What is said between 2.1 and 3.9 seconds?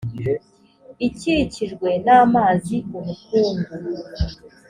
amazi ubukungu